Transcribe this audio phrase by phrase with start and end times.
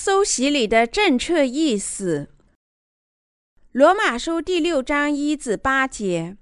[0.00, 2.30] 耶稣洗礼的正确意思。
[3.72, 6.38] 罗马书第六章一至八节，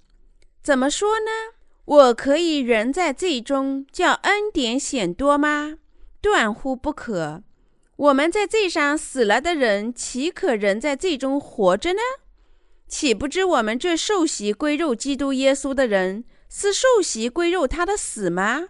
[0.63, 1.57] 怎么说呢？
[1.85, 5.79] 我可以人在罪中，叫恩典显多吗？
[6.21, 7.43] 断乎不可。
[7.97, 12.01] 我们在罪上死了的人，岂可人在罪中活着呢？
[12.87, 18.69] 岂不知我们这受洗归入基督耶稣的人，是受洗归入他的死吗？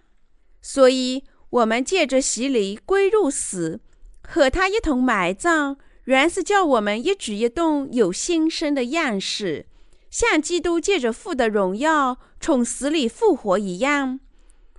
[0.63, 3.83] 所以，我们借着洗礼归入死，
[4.31, 9.65] 和他一同埋葬，原是叫我们一举一动有新生的样式。
[10.11, 14.21] 像基督借着父的荣耀从死里复活一样，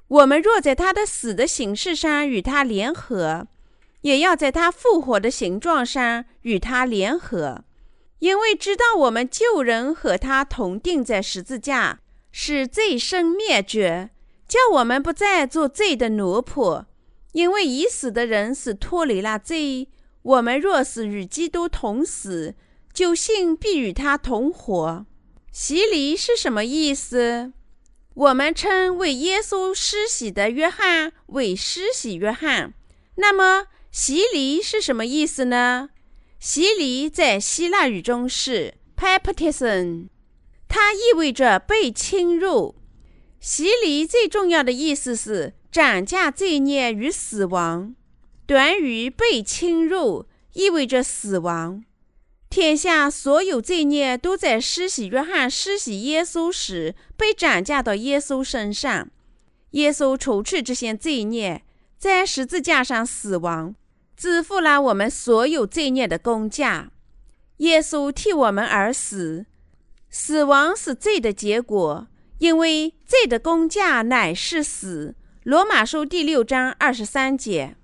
[0.08, 3.48] 我们若在他的死的形式上与他联合，
[4.02, 7.64] 也要在他复活的形状上与他联合，
[8.20, 12.00] 因为知道我们旧人和他同定在十字架，
[12.32, 14.12] 使罪生灭绝，
[14.48, 16.86] 叫我们不再做罪的奴仆。
[17.32, 19.90] 因为已死的人是脱离了罪，
[20.22, 22.56] 我们若是与基督同死，
[22.94, 25.06] 就信必与他同活。
[25.52, 27.54] 洗礼是什么意思？
[28.16, 32.74] 我们称为耶稣施洗的约翰为施洗约翰。
[33.16, 35.90] 那么，洗礼是什么意思呢？
[36.40, 40.08] 洗礼在希腊语中是 baptism，
[40.68, 42.76] 它意味着被侵入。
[43.40, 47.96] 洗礼最重要的意思是涨价罪孽与死亡。
[48.46, 51.84] 短语被侵入意味着死亡。
[52.50, 59.08] 天下所有罪孽都在施洗约翰施洗耶稣时被涨价到耶稣身上。
[59.72, 61.64] 耶稣除去这些罪孽，
[62.00, 63.76] 在十字架上死亡，
[64.18, 66.92] 支付了我们所有罪孽的公价。
[67.58, 69.46] 耶稣替我们而死，
[70.10, 72.08] 死亡是罪的结果，
[72.40, 75.14] 因为罪的公价乃是死。
[75.50, 77.76] 罗马书第六章二十三节。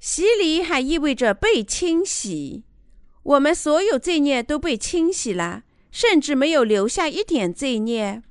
[0.00, 2.64] 洗礼还意味着被清洗。
[3.24, 8.22] 我们所有罪孽都被清洗了，甚至没有留下一点罪孽，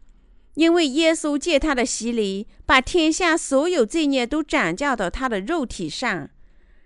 [0.56, 6.28] 因为耶稣借他的洗礼，把天下所有罪孽都转嫁到他的肉体上。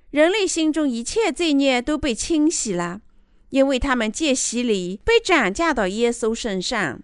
[0.09, 2.99] 人类心中一切罪孽都被清洗了，
[3.51, 7.01] 因为他们借洗礼被转嫁到耶稣身上。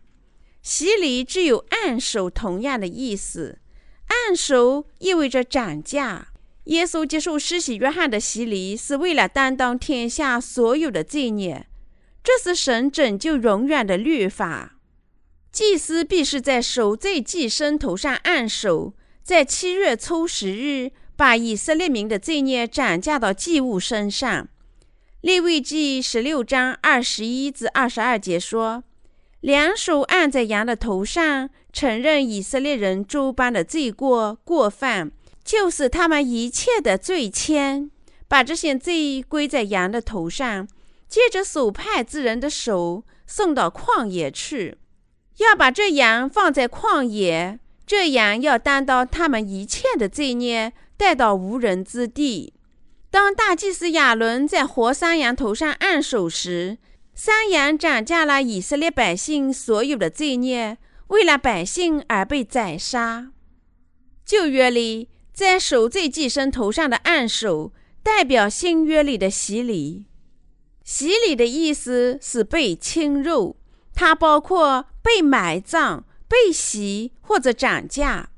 [0.62, 3.60] 洗礼只有按手同样的意思，
[4.08, 6.30] 按手意味着涨价。
[6.66, 11.68] 耶稣接受施洗约翰的洗礼，是为了担当天下所有的罪孽。
[12.22, 14.74] 这是神拯救永远的律法。
[15.52, 24.50] 祭司必须在赎罪祭牲头上按手，在七月初十日把以色列民的罪孽转嫁到祭物身上。
[25.22, 28.84] 利未记十六章二十一至二十二节说
[29.42, 35.12] ：“两手按在羊的头上，承认以色列人诸般的罪过过犯。”
[35.48, 37.90] 就是他们一切的罪愆，
[38.28, 40.68] 把这些罪归在羊的头上，
[41.08, 44.78] 借着所派之人的手送到旷野去，
[45.38, 52.54] 要把这羊放在旷野，这羊要担当他们一切的罪孽，带到无人之地。
[53.10, 56.78] 当大祭司亚伦在活山羊头上按手时，
[57.18, 63.32] 山羊涨价了以色列百姓所有的罪孽，为了百姓而被宰杀。
[64.24, 65.10] 旧约里。
[65.34, 70.06] 在守罪祭牲头上的按手，代表新约里的洗礼。
[70.84, 73.58] 洗礼的意思是被侵入，
[73.94, 78.32] 它包括被埋葬、被洗或者涨价。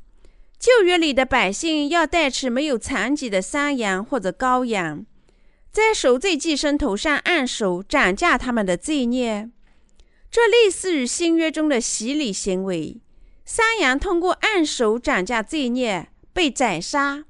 [0.59, 5.05] 旧约里的百姓要带去没有残疾的山羊或者羔羊，
[5.71, 9.49] 在守罪祭牲头上按手，斩价他们的罪孽。
[10.31, 13.01] 这类似于新约中的洗礼行为。
[13.45, 16.09] 山羊通过按手斩价罪孽。
[16.31, 17.25] 被宰杀，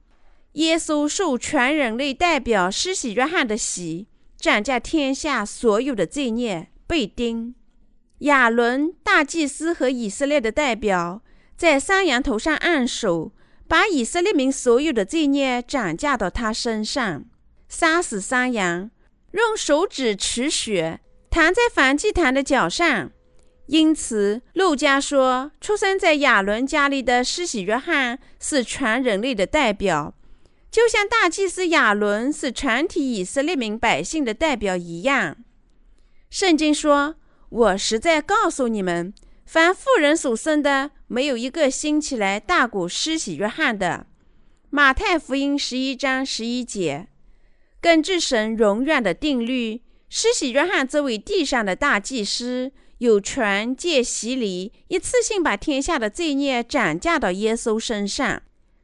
[0.52, 4.08] 耶稣受全人类代表施洗约翰的洗，
[4.38, 7.56] 斩下天下所有的罪孽，被钉。
[8.20, 11.24] 亚伦大祭司和以色列的代表
[11.58, 13.32] 在山羊头上按手，
[13.68, 17.26] 把以色列民所有的罪孽斩嫁到他身上，
[17.70, 18.92] 杀死山羊，
[19.32, 21.00] 用手指取血，
[21.30, 23.12] 弹在燔祭坛的脚上。
[23.68, 30.16] 因此，陆家说，出生在亚伦家里的施洗约翰是全人类的代表，
[30.72, 35.38] 就像大祭司亚伦是全体以色列民百姓的代表一样。
[36.32, 37.16] 圣经说
[37.50, 39.14] ：“我实在告诉你们，
[39.46, 44.08] 凡妇人所生的，没有一个兴起来大过施洗约翰的。”
[44.72, 47.08] 马太福音十一章十一节。
[47.82, 52.72] 根据神永远的定律，施洗约翰这位地上的大祭司。
[53.00, 58.42] 有权借洗礼，一次性把天下的罪孽转嫁到耶稣身上。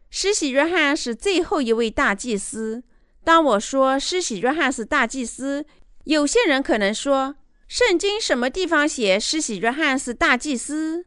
[0.09, 2.81] 施洗约翰是最后一位大祭司，
[3.25, 5.65] 当我说施洗约翰是大祭司，
[6.06, 7.36] 有些人可能说
[7.68, 11.06] ：“圣经什么地方写施洗约翰是大祭司？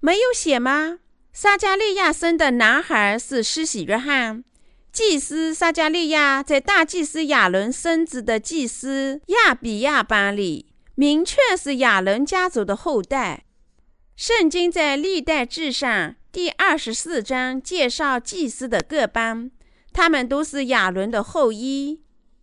[0.00, 0.98] 没有写吗？”
[1.32, 4.42] 撒加利亚生的男孩是施洗约翰，
[4.92, 13.44] 祭司撒加利亚在大祭司亚伦生子的祭司亚比亚班里，明确是亚伦家族的后代。
[14.16, 19.50] 圣经在历代志上第二十四章介绍祭司的各班，
[19.92, 22.00] 他们都是亚伦的后裔。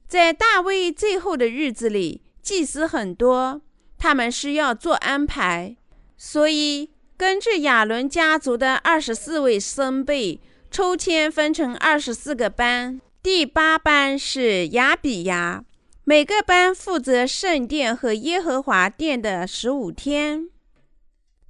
[0.08, 3.62] 在大卫最后的日子里，祭司很多，
[3.98, 5.76] 他们需要做安排，
[6.18, 6.92] 所以。
[7.18, 15.64] 根据亚伦家族的二十四位孙辈抽签分成二十四个班，第八班是亚比亚，
[16.04, 20.50] 每个班负责圣殿和耶和华殿的十五天。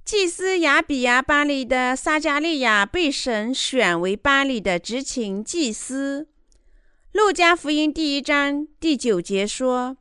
[0.04, 6.28] 祭司亚比亚班里的撒加利亚被神选为班里的执勤祭司。
[7.12, 9.98] 路加福音第一章第九节说：“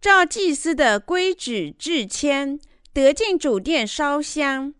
[0.00, 2.60] 照祭司的规矩制签，
[2.92, 4.74] 得进主殿烧香。”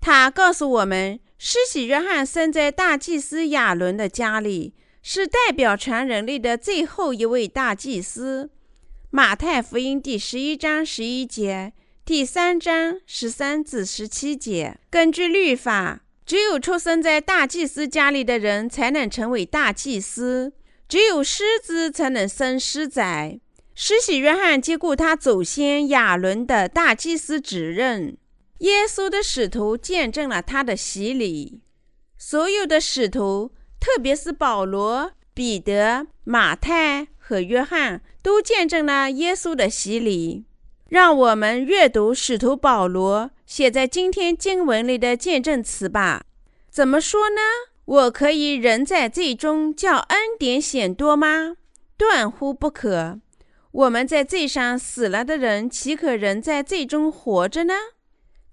[0.00, 8.50] 他告诉我们，施洗约翰生在大祭司亚伦的家里，是代表全人类的最后一位大祭司。
[9.10, 11.72] 马太福音第十一章十一节，
[12.04, 14.78] 第三章十三至十七节。
[14.90, 20.52] 根据律法，只有出生在大祭司家里的人才能成为大祭司，
[20.88, 23.38] 只有狮子才能生狮仔。
[23.76, 28.16] 施洗约翰接过他祖先亚伦的大祭司职任。
[28.58, 31.60] 耶稣的使徒见证了他的洗礼，
[32.16, 40.44] 所有的使徒，特别是保罗、彼得、马太和约翰，都见证了耶稣的洗礼。
[40.88, 46.24] 让我们阅读使徒保罗写在今天经文里的见证词吧。
[46.70, 47.40] 怎么说呢？
[47.84, 51.56] 我可以人在罪中，叫恩典显多吗？
[51.96, 53.20] 断乎不可。
[53.70, 57.74] 我们在罪上死了的人，岂可人在罪中活着呢？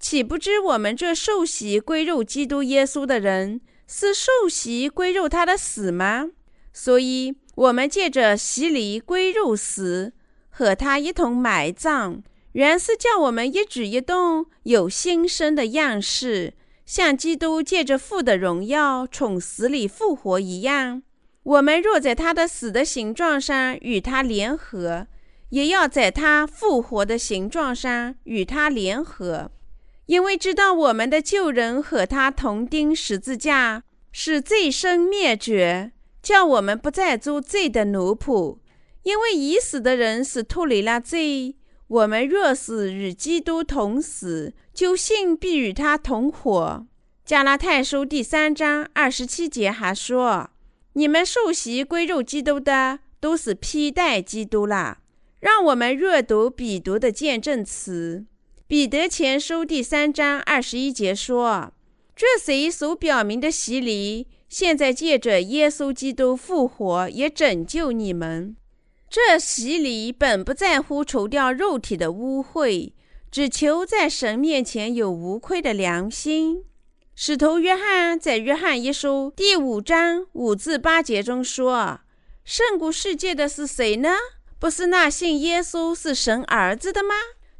[0.08, 6.30] 岂不知我们这受洗归入基督耶稣的人，是受洗归入他的死吗？
[6.72, 10.14] 所以，我们借着洗礼归入死，
[10.52, 12.22] 和他一同埋葬，
[12.52, 16.54] 原是叫我们一举一动有新生的样式，
[16.86, 21.02] 像基督借着父的荣耀从死里复活一样。
[21.42, 25.08] 我们若在他的死的形状上与他联合，
[25.50, 29.50] 也要在他复活的形状上与他联合。
[30.08, 35.92] 因为知道我们的旧人和他同钉十字架，使罪生灭绝，
[36.22, 38.60] 叫我们不再做罪的奴仆。
[39.04, 41.56] 因为已死的人是脱离了罪，
[41.88, 46.88] 我们若是与基督同死，就信必与他同活。
[47.24, 50.50] 加拉太书第三章二十七节还说
[50.94, 55.00] ：“你们受洗归入基督的，都是披戴基督了。”
[55.40, 58.26] 让我们阅读彼得的见证词。
[58.68, 61.72] 彼得前书第三章二十一节说
[62.16, 68.56] ：“这谁所表明的洗礼，现在借着耶稣基督复活，也拯救你们。
[69.08, 72.94] 这洗礼本不在乎除掉肉体的污秽，
[73.30, 76.64] 只求在神面前有无愧的良心。”
[77.14, 82.00] 使徒约翰在约翰一书第五章五至八节中说
[82.44, 84.16] ：“胜过世界的是谁呢？
[84.58, 87.14] 不是那信耶稣是神儿子的吗？”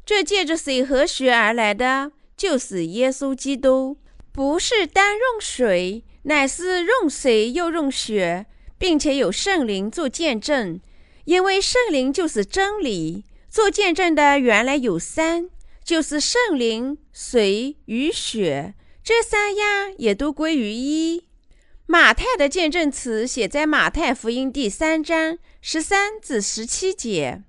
[0.06, 3.98] 这借着水和血而来的，就是耶稣基督，
[4.30, 8.46] 不是单用水，乃是用水又用血，
[8.78, 10.80] 并且有圣灵做见证。
[11.24, 15.50] 因为圣灵就是真理，做见证的原来有三，
[15.84, 21.24] 就是圣灵、水与血，这三样也都归于一。
[21.86, 27.42] 马太的见证词写在马太福音第三章十三至十七节。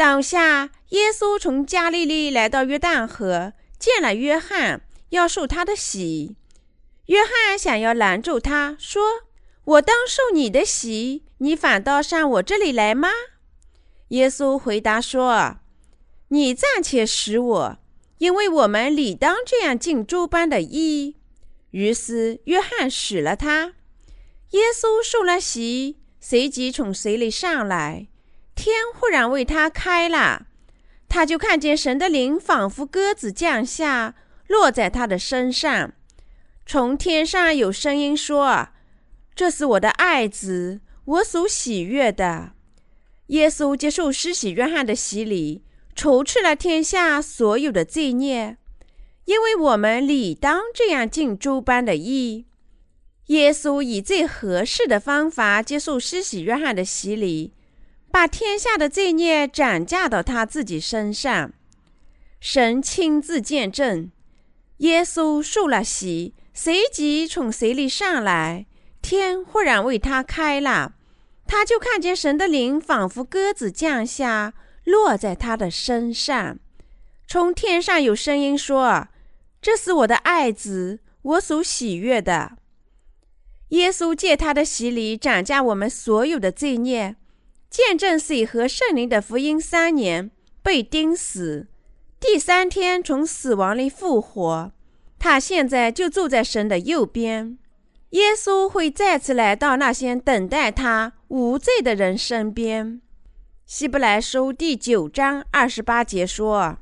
[0.00, 4.80] 当下，耶稣从加利利来到约旦河，见了约翰，
[5.10, 6.36] 要受他的洗。
[7.08, 9.02] 约翰想要拦住他，说
[9.62, 13.10] ：“我当受你的洗，你反倒上我这里来吗？”
[14.08, 15.58] 耶稣回答说
[16.28, 17.78] ：“你暂且使我，
[18.16, 21.16] 因为我们理当这样尽诸般的义。”
[21.72, 23.74] 于是约翰使了他。
[24.52, 28.06] 耶稣受了洗，随即从水里上来。
[28.60, 30.46] 天忽然为他开了，
[31.08, 34.14] 他就看见神的灵仿佛鸽子降下，
[34.48, 35.94] 落在他的身上。
[36.66, 38.68] 从天上有声音说
[39.34, 42.52] ：“这是我的爱子，我所喜悦的。”
[43.28, 45.64] 耶稣接受施洗约翰的洗礼，
[45.94, 48.58] 除去了天下所有的罪孽，
[49.24, 52.44] 因为我们理当这样尽诸般的义。
[53.28, 57.54] 耶稣以最合适的方法接受施洗约翰的洗礼，
[58.10, 61.52] 把天下的罪孽转嫁到他自己身上。
[62.40, 64.10] 神亲自见证，
[64.78, 68.66] 耶稣受了洗，随即从水里上来，
[69.02, 70.94] 天忽然为他开了，
[71.46, 76.58] 他就看见神的灵仿佛鸽子降下，落在他的身上。
[77.26, 79.08] 从天上有声音说
[79.62, 82.56] ：“这是我的爱子，我所喜悦的。”
[83.70, 87.14] 耶稣借他的洗礼斩价我们所有的罪孽，
[87.70, 91.68] 见证水和圣灵的福音三年，被钉死，
[92.18, 94.72] 第三天从死亡里复活。
[95.20, 97.58] 他现在就坐在神的右边。
[98.10, 103.00] 耶稣会再次来到那些等待他无罪的人身边。
[103.64, 106.78] 希伯来书第九章二十八节说：“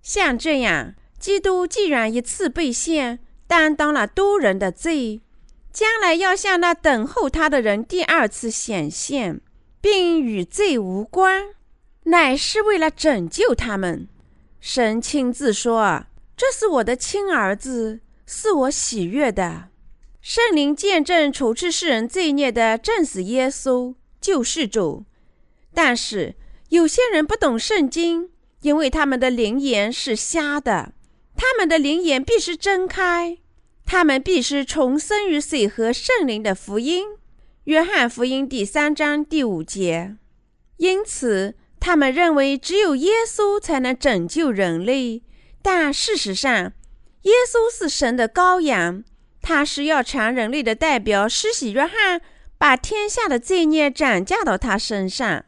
[0.00, 5.20] 像这样，基督既然一次被献，担当了多人的罪。”
[5.70, 9.40] 将来要向那等候他的人第二次显现，
[9.82, 11.54] 并与罪无关，
[12.04, 14.08] 乃是为了拯救他们。
[14.60, 19.70] 神亲自说：“这是我的亲儿子，是我喜悦的。”
[20.22, 25.04] 圣灵见证处置世人罪孽的正是耶稣救世主。
[25.74, 26.36] 但是
[26.68, 30.94] 有些人不懂圣经，因为他们的灵眼是瞎的，
[31.36, 33.38] 他们的灵眼必须睁开。
[33.84, 37.04] 他们必须重生于水和圣灵的福音，
[37.64, 40.16] 约翰福音第三章第五节。
[40.78, 45.22] 因此，他们认为只有耶稣才能拯救人类。
[45.62, 46.72] 但事实上，
[47.22, 49.04] 耶稣是神的羔羊，
[49.40, 51.28] 他是要传人类的代表。
[51.28, 52.20] 施洗约翰
[52.58, 55.44] 把天下的罪孽转嫁到他身上，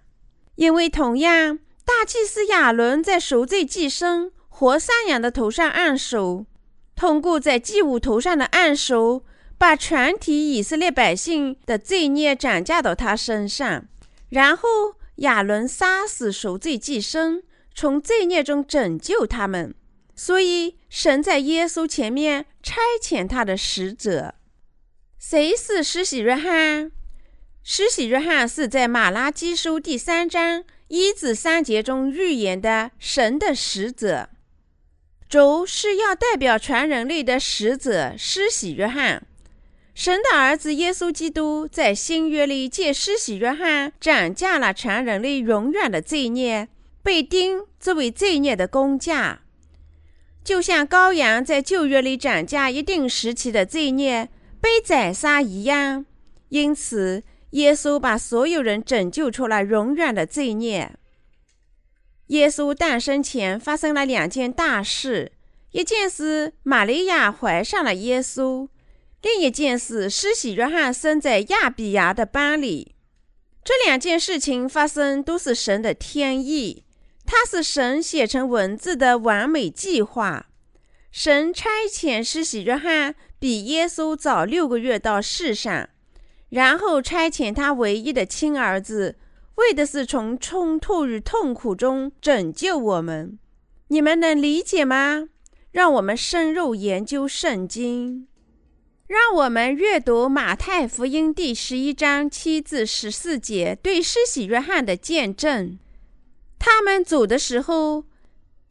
[0.54, 6.46] 因为同样，大祭司亚伦在赎罪祭牲活山羊的头上按手。
[6.94, 9.24] 通过在祭物头上的按手，
[9.56, 13.86] 把全体以色列百姓的罪孽转嫁到他身上，
[14.30, 14.68] 然后
[15.16, 17.42] 亚伦杀死赎罪祭牲，
[17.74, 19.74] 从罪孽中拯救他们。
[20.16, 24.34] 所以神在耶稣前面差遣他的使者。
[25.18, 26.92] 谁是施洗约翰？
[27.62, 34.28] 施洗约翰是在马拉基书第三章一至三节中预言的神的使者。
[35.28, 39.26] 主是要代表全人类的使者施洗约翰，
[39.94, 46.68] 神的儿子耶稣基督在新约里借施洗约翰斩价了全人类永远的罪孽，
[47.02, 49.42] 被钉作为罪孽的工价，
[50.42, 54.28] 就像羔羊在旧约里斩价一定时期的罪孽
[54.60, 56.04] 被宰杀一样。
[56.48, 60.92] 因此，耶稣把所有人拯救出了永远的罪孽。
[62.28, 65.30] 耶稣诞生前发生了两件大事，
[65.70, 68.68] 一件是玛利亚怀上了耶稣，
[69.24, 72.94] 另一件是施洗约翰生在亚比亚的班里。
[73.64, 76.84] 这两件事情发生都是神的天意，
[77.24, 80.48] 它是神写成文字的完美计划。
[81.10, 85.88] 神差遣施洗约翰比耶稣早六个月到世上，
[86.50, 89.16] 然后差遣他唯一的亲儿子。
[89.54, 93.38] 为的是从冲突与痛苦中拯救我们，
[93.88, 95.30] 你们能理解吗？
[95.70, 98.26] 让我们深入研究圣经，
[99.06, 105.78] 让我们阅读马太福音第十一章七至十四节对施洗约翰的见证。
[106.58, 108.04] 他们走的时候，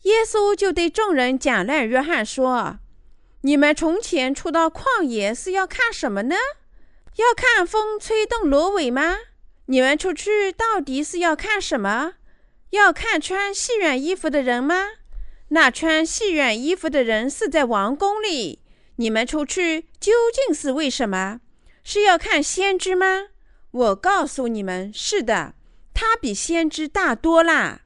[0.01, 2.79] 耶稣就对众人讲论约翰说
[3.41, 6.35] ：“你们从前出到旷野是要看什么呢？
[7.17, 9.15] 要看风吹动芦苇吗？”
[9.67, 12.13] 你们出去到底是要看什么？
[12.71, 14.87] 要看穿细软衣服的人吗？
[15.49, 18.62] 那穿细软衣服的人是在王宫里。
[18.97, 21.41] 你们出去究竟是为什么？
[21.83, 23.27] 是要看先知吗？
[23.71, 25.55] 我告诉你们，是的，
[25.93, 27.81] 他比先知大多啦。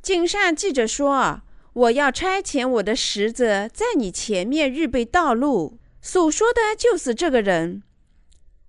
[0.00, 1.42] 经上记着说
[1.74, 7.82] ：“我要差遣我的使者在你前面预备道路。”所说的就是这个人。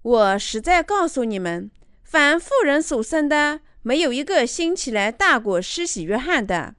[0.02, 1.70] 我实在告诉你们。
[2.04, 6.74] 凡妇人所生的，没有一个兴起来大过施洗约翰的。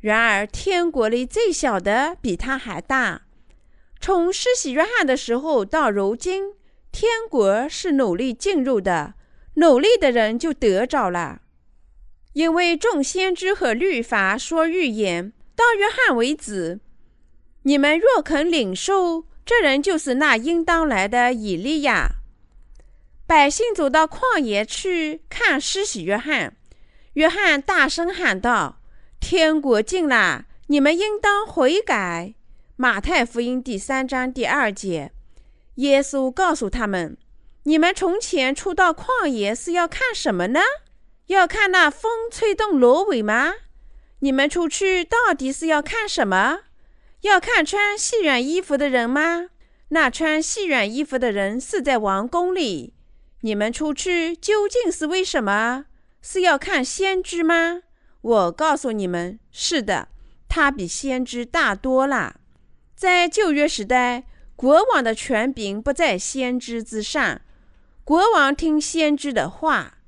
[0.00, 3.22] 然而天国里最小的比他还大。
[4.02, 6.54] 从施洗约翰的时候到如今，
[6.90, 9.14] 天国是努力进入的，
[9.54, 11.42] 努力的人就得着了。
[12.32, 16.80] 因为众先知和律法说预言到约翰为止。
[17.62, 22.08] 你们若肯领受，这人就是那应当来的以利亚。
[23.24, 26.56] 百姓走到旷野去看施洗约翰，
[27.12, 28.80] 约翰大声喊道
[29.20, 32.34] ：“天国近了，你们应当悔改。”
[32.82, 35.12] 马太福音第三章第二节。
[35.76, 37.16] 耶稣告诉他们
[37.62, 40.58] ：“你们从前出到旷野是要看什么呢？
[41.26, 43.52] 要看那风吹动芦苇吗？
[44.18, 46.62] 你们出去到底是要看什么？
[47.20, 49.50] 要看穿细软衣服的人吗？
[49.90, 52.94] 那穿细软衣服的人是在王宫里。
[53.42, 55.84] 你们出去究竟是为什么？
[56.20, 57.82] 是要看先知吗？
[58.22, 60.08] 我告诉你们，是的，
[60.48, 62.40] 他比先知大多了。
[63.02, 64.22] 在旧约时代。”
[64.54, 67.40] 国王的权柄不在先知之上，
[68.04, 69.98] 国王听先知的话。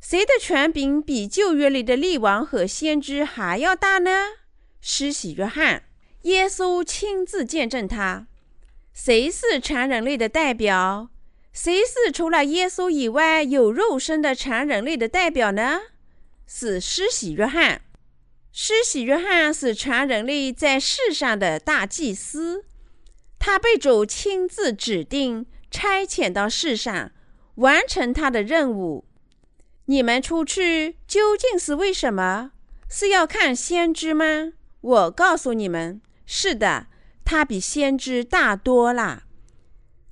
[0.00, 4.10] 谁的权柄比旧约里的立王和先知还要大呢？
[4.80, 5.84] 施洗约翰，
[6.22, 8.26] 耶稣亲自见证他。
[8.92, 11.10] 谁是全人类的代表？
[11.52, 15.80] 谁是除了耶稣以外有肉身的全人类的代表呢？
[16.48, 17.82] 是施洗约翰。
[18.56, 22.64] 施洗约翰是全人类在世上的大祭司。
[23.36, 27.10] 他被主亲自指定差遣到世上，
[27.56, 29.06] 完成他的任务。
[29.86, 32.52] 你们出去究竟是为什么？
[32.88, 34.52] 是要看先知吗？
[34.80, 36.86] 我告诉你们，是的，
[37.24, 39.24] 他比先知大多了。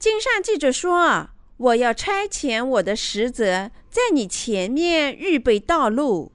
[0.00, 6.31] 经上记着说：“我要差遣我的使者在你前面预备道路。”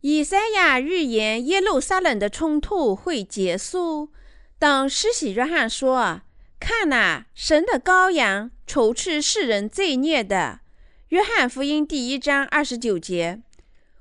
[0.00, 4.10] 以赛亚预言耶路撒冷的冲突会结束。
[4.58, 6.22] 当施洗约翰说
[6.58, 10.60] ：“看呐，神的羔羊，除去世人罪孽的。”
[11.08, 13.42] 约翰福音第一章二十九节，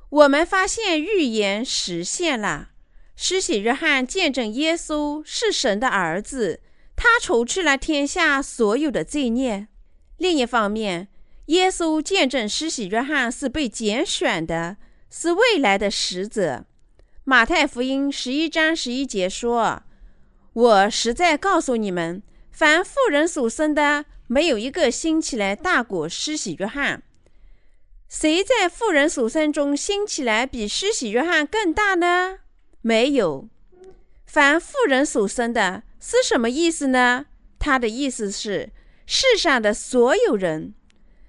[0.10, 2.70] 我们发现预言实现了。
[3.16, 6.62] 施洗约翰见证耶稣是神的儿子，
[6.96, 9.68] 他除去了天下所有的罪孽。
[10.18, 11.10] 另一方面，
[11.48, 14.78] 耶稣见证施洗约翰是被拣选的，
[15.10, 16.66] 是未来的使者。
[17.24, 19.84] 马太福音十一章十一节说。
[20.54, 27.04] 我实在告诉你们，凡妇人所生的，没有一个兴起来大过施洗约翰。
[28.10, 32.40] 谁在妇人所生中兴起来比施洗约翰更大呢？
[32.82, 33.48] 没有。
[34.26, 37.28] 凡妇人所生的是什么意思呢？
[37.60, 38.72] 他的意思是
[39.06, 40.74] 世上的所有人。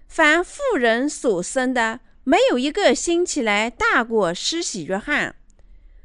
[0.08, 5.34] 凡妇人所生的，没有一个兴起来大过施洗约翰。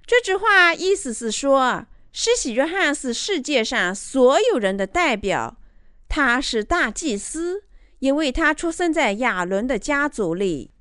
[0.08, 1.86] 这句话意思是说。
[2.18, 5.58] 施洗约翰是世界上所有人的代表，
[6.08, 7.66] 他是大祭司，
[8.00, 10.72] 因为他出生在亚伦的家族里。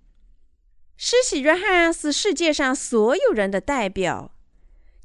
[0.96, 4.30] 施洗约翰是世界上所有人的代表。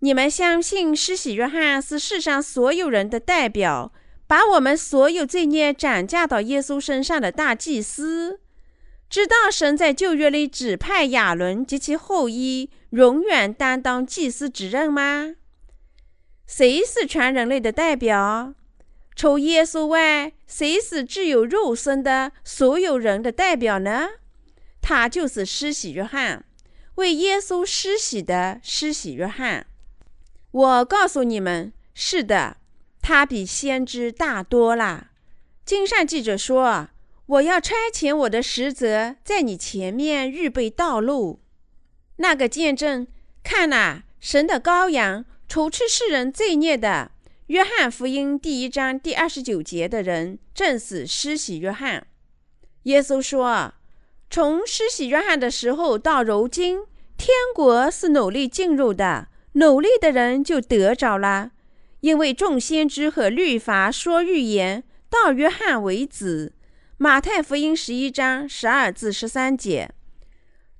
[0.01, 3.91] 你们相信施洗约翰是世上所有人的代表，
[4.27, 8.39] 把我们所有罪孽转嫁到耶稣身上的大祭司？
[9.09, 15.35] 知道神在旧约里指派亚伦及其后裔永远担当祭司之任吗？
[16.45, 18.53] 谁是全人类的代表？
[19.15, 24.07] 除耶稣外，谁是具有肉身的所有人的代表呢？
[24.79, 26.45] 他就是施洗约翰，
[26.95, 29.65] 为耶稣施洗的施洗约翰。
[30.51, 32.57] 我告诉你们，是的，
[33.01, 35.07] 他比先知大多了。
[35.65, 36.87] 经上记者说
[37.29, 41.41] ：“我要差遣我的使者在你前面预备道路。”
[42.17, 43.05] 那个见证，
[43.43, 45.25] 看呐，神的羔羊。
[45.47, 47.11] 除去世人罪孽的，
[47.47, 52.05] 约翰福音第一章第二十九节的人，正是施洗约翰。
[52.83, 53.73] 耶稣说
[54.29, 56.81] ：“从施洗约翰的时候到如今，
[57.17, 61.51] 天国是努力进入的，努力的人就得着了。
[62.01, 66.53] 因为众先知和律法说预言，到约翰为止。”
[67.01, 69.89] 马太福音十一章十二至十三节。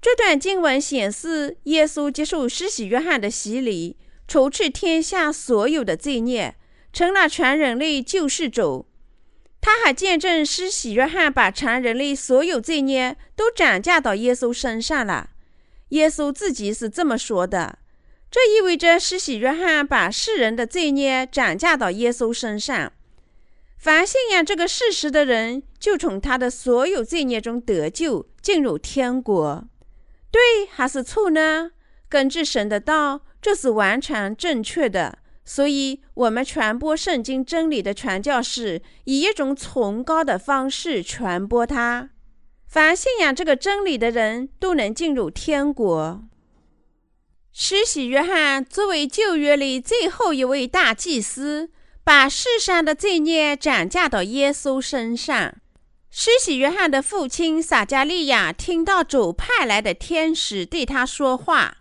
[0.01, 3.95] 这段经文显示，耶稣接受施洗约翰的洗礼。
[4.27, 6.57] 除去天下所有的罪孽，
[6.91, 8.85] 成了全人类救世主。
[9.61, 15.29] 他还见证施洗约翰把全人类所有罪孽都转嫁到耶稣身上了。
[15.89, 17.79] 耶稣自己是这么说的。
[18.29, 22.91] 这意味着施洗约翰把世人的罪孽转嫁到耶稣身上。
[23.79, 29.67] 凡信仰这个事实的人，就从他的所有罪孽中得救，进入天国。
[30.29, 31.71] 对还是错呢？
[32.07, 33.21] 根据神的道。
[33.41, 42.09] 这是完全正确的，所以我们传播圣经真理的传教士以一种崇高的方式传播它。
[42.67, 46.21] 凡信仰这个真理的人都能进入天国。
[47.53, 51.69] 施洗约翰作为旧约里最后一位大祭司，
[52.09, 55.53] 把世上的罪孽转嫁到耶稣身上。
[56.09, 61.77] 施洗约翰的父亲撒加利亚听到主派来的天使对他说话。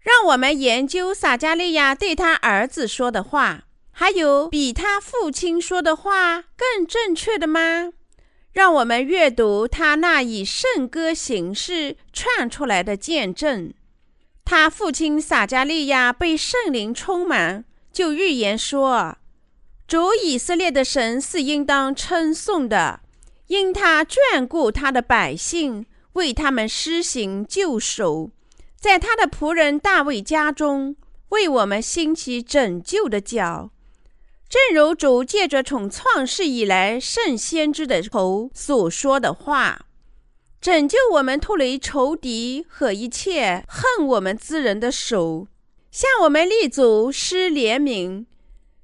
[0.00, 3.64] 让我们研究撒加利亚对他儿子说的话。
[3.90, 7.92] 还有比他父亲说的话更正确的吗？
[8.52, 13.74] 让我们阅读他那以圣歌形式串出来的见证。
[14.42, 19.18] 他父亲撒加利亚被圣灵充满，就预言说
[19.90, 23.00] ：“主以色列的神是应当称颂的，
[23.48, 28.30] 因他眷顾他的百姓，为他们施行救赎，
[28.78, 30.94] 在他的仆人大卫家中
[31.30, 33.72] 为我们兴起拯救的脚。”
[34.48, 39.86] 正如主借着从创世以来圣先知的口所说的话，
[40.60, 45.48] 拯救我们脱离仇敌和一切恨我们之人的手，
[45.90, 48.26] 向我们立足施怜悯，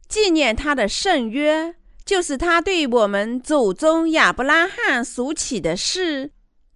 [0.08, 6.30] 纪念他的圣约，就是他对我们祖宗亚伯拉罕所起的事，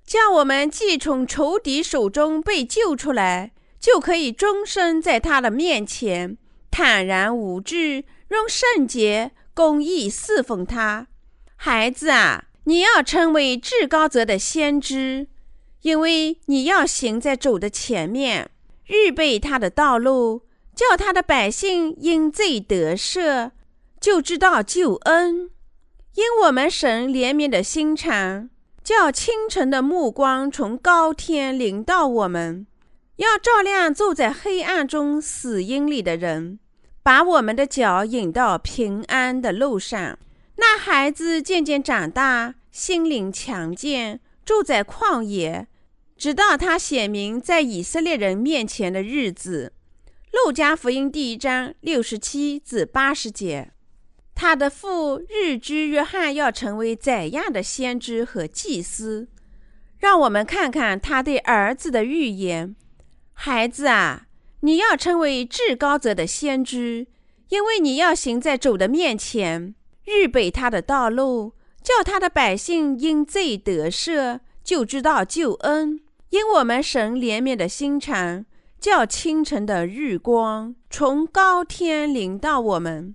[0.05, 6.37] 叫我们既从仇敌手中被救出来，就可以终身在他的面前
[6.71, 8.07] 坦然无惧。
[8.31, 11.09] 用圣洁、公义侍奉他，
[11.57, 15.27] 孩子啊，你要成为至高者的先知，
[15.83, 18.49] 因为你要行在主的前面，
[18.87, 20.43] 预备他的道路，
[20.81, 23.51] 叫他的百姓因罪得赦，
[24.01, 25.51] 就知道救恩。
[26.15, 28.49] 因我们神怜悯的心肠，
[28.83, 32.67] 叫清晨的目光从高天临到我们，
[33.17, 36.59] 要照亮住在黑暗中死荫里的人。
[37.03, 40.19] 把我们的脚引到平安的路上。
[40.57, 45.67] 那孩子渐渐长大，心灵强健，住在旷野，
[46.17, 49.75] 直到他显明在以色列人面前的日子。
[50.33, 53.73] 路加福音第一章六十七至八十节。
[54.35, 59.29] 他的父日居约翰要成为怎样的先知和祭司？
[59.99, 62.77] 让我们看看他对儿子的预言：
[63.33, 64.27] 孩子啊。
[64.61, 67.07] 你要成为至高者的先知，
[67.49, 76.01] 因为你要行在主的面前，预备他的道路，叫他的百姓因罪得赦，就知道救恩。
[76.29, 78.45] 因我们神怜悯的心肠，
[78.81, 83.15] 叫清晨的日光从高天临到我们，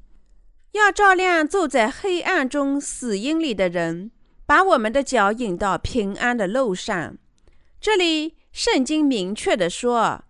[0.74, 4.12] 要照亮坐在黑暗中死荫里的人，
[4.46, 7.18] 把我们的脚引到平安的路上。
[7.82, 10.24] 这里圣经明确的说。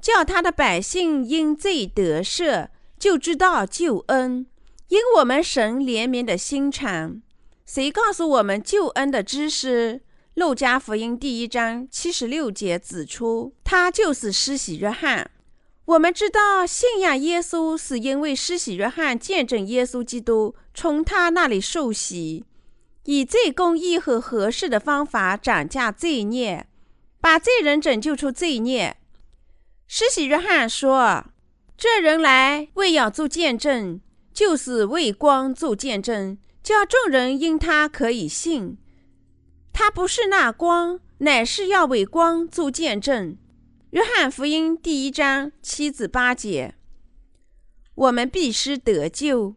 [0.00, 4.46] 叫他的百姓因罪得赦，就知道救恩。
[4.88, 7.20] 因我们神怜悯的心肠，
[7.66, 10.00] 谁告诉我们救恩的知识？
[10.40, 15.30] 路加福音第一章七十六节指出，他就是施洗约翰。
[15.84, 22.46] 我们知道信仰耶稣是因为施洗约翰见证耶稣基督从他那里受洗，
[23.04, 26.66] 以最公义和合适的方法涨价罪孽，
[27.20, 28.96] 把罪人拯救出罪孽。
[29.86, 31.26] 施洗约翰说
[31.76, 34.00] ：“这人来为要做见证，
[34.32, 38.78] 就是为光做见证，叫众人因他可以信。
[39.72, 43.36] 他不是那光，乃是要为光做见证。”
[43.90, 46.74] 约翰福音第一章七至八节。
[47.94, 49.56] 我们必须得救，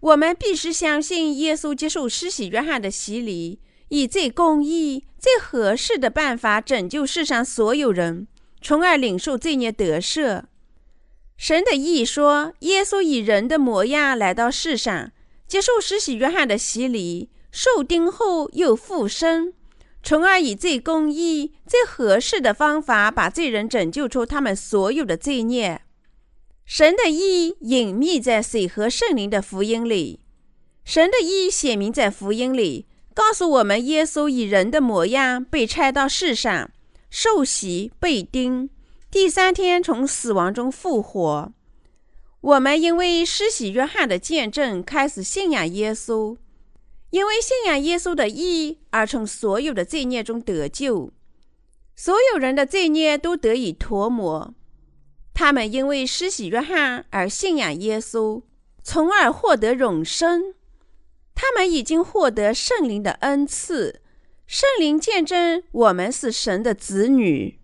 [0.00, 8.28] 我们必须相信耶稣接受施洗约翰的洗礼，以最公义、最合适的办法拯救世上所有人。
[8.60, 10.44] 从而领受罪孽得赦。
[11.36, 15.10] 神的意说，耶稣以人的模样来到世上，
[15.48, 19.52] 接受施洗约翰的洗礼，受钉后又复生，
[20.02, 25.82] 从而以最公义、最合适的方法把罪人拯救出他们所有的罪孽。
[26.64, 30.20] 神的意隐秘在水和圣灵的福音里，
[30.84, 36.70] 神的意显明在福音里，告诉我们耶稣以人的模样被差到世上。
[37.10, 38.70] 受洗被钉，
[39.10, 41.52] 第三天从死亡中复活。
[42.40, 46.38] 我们因为施洗约翰的见证开始信仰耶稣，
[47.12, 51.12] 因为信仰耶稣的义而从所有的罪孽中得救。
[51.94, 54.54] 所有人的罪孽都得以脱抹。
[55.34, 58.42] 他们因为施洗约翰而信仰耶稣，
[58.82, 60.54] 从而获得永生。
[61.34, 64.00] 他们已经获得圣灵的恩赐。
[64.46, 67.58] 圣灵见证，我们是神的子女。